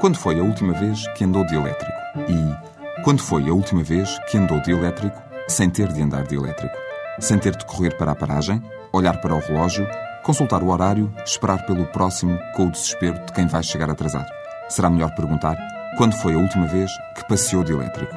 [0.00, 1.92] Quando foi a última vez que andou de elétrico?
[2.28, 6.36] E quando foi a última vez que andou de elétrico sem ter de andar de
[6.36, 6.76] elétrico?
[7.18, 8.62] Sem ter de correr para a paragem,
[8.92, 9.88] olhar para o relógio,
[10.22, 14.28] consultar o horário, esperar pelo próximo com o desespero de quem vai chegar atrasado?
[14.68, 15.56] Será melhor perguntar
[15.96, 18.14] quando foi a última vez que passeou de elétrico?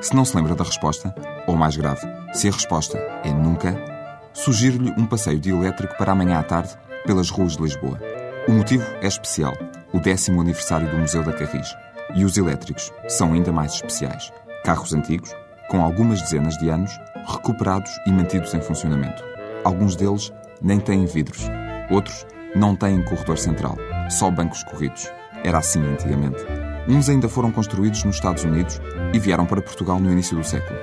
[0.00, 1.12] Se não se lembra da resposta,
[1.48, 3.76] ou mais grave, se a resposta é nunca,
[4.32, 7.98] sugiro-lhe um passeio de elétrico para amanhã à tarde pelas ruas de Lisboa.
[8.46, 9.54] O motivo é especial,
[9.94, 11.72] o décimo aniversário do Museu da Carris.
[12.16, 14.32] E os elétricos são ainda mais especiais.
[14.64, 15.32] Carros antigos,
[15.70, 16.90] com algumas dezenas de anos,
[17.26, 19.22] recuperados e mantidos em funcionamento.
[19.64, 21.48] Alguns deles nem têm vidros,
[21.90, 22.26] outros
[22.56, 23.78] não têm corredor central,
[24.10, 25.10] só bancos corridos.
[25.44, 26.44] Era assim antigamente.
[26.88, 28.80] Uns ainda foram construídos nos Estados Unidos
[29.12, 30.78] e vieram para Portugal no início do século.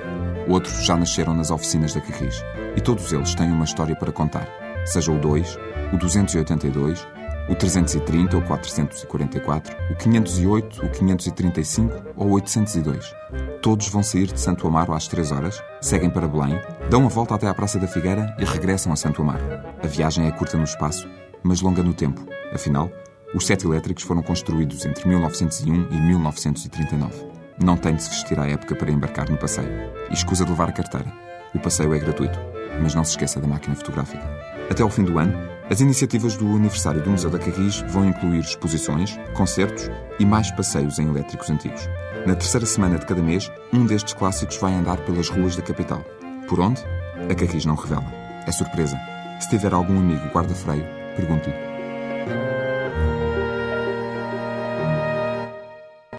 [0.48, 2.42] Outros já nasceram nas oficinas da Carris.
[2.76, 4.48] E todos eles têm uma história para contar.
[4.84, 5.58] Seja o 2,
[5.92, 7.06] o 282,
[7.48, 13.14] o 330 ou 444, o 508, o 535 ou o 802.
[13.60, 17.34] Todos vão sair de Santo Amaro às 3 horas, seguem para Belém, dão a volta
[17.34, 19.44] até à Praça da Figueira e regressam a Santo Amaro.
[19.82, 21.08] A viagem é curta no espaço,
[21.42, 22.26] mas longa no tempo.
[22.52, 22.90] Afinal,
[23.34, 27.32] os sete elétricos foram construídos entre 1901 e 1939.
[27.62, 29.68] Não tem de se vestir à época para embarcar no passeio.
[30.10, 31.12] E escusa de levar a carteira.
[31.54, 32.38] O passeio é gratuito,
[32.80, 34.51] mas não se esqueça da máquina fotográfica.
[34.72, 35.34] Até ao fim do ano,
[35.68, 40.98] as iniciativas do aniversário do Museu da Carris vão incluir exposições, concertos e mais passeios
[40.98, 41.86] em elétricos antigos.
[42.26, 46.02] Na terceira semana de cada mês, um destes clássicos vai andar pelas ruas da capital.
[46.48, 46.82] Por onde?
[47.30, 48.10] A Carris não revela.
[48.46, 48.98] É surpresa.
[49.40, 52.51] Se tiver algum amigo guarda-freio, pergunte-lhe.